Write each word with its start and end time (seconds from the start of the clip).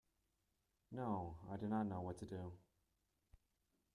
No, 0.89 1.37
I 1.51 1.57
did 1.57 1.69
not 1.69 1.83
know 1.83 2.01
what 2.01 2.17
to 2.17 2.25
do. 2.25 2.53